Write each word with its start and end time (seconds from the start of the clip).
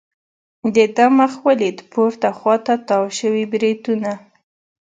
د 0.75 0.77
ده 0.95 1.05
مخ 1.17 1.33
ولید، 1.47 1.77
پورته 1.91 2.29
خوا 2.37 2.55
ته 2.65 2.73
تاو 2.87 3.05
شوي 3.19 3.43
بریتونه. 3.51 4.11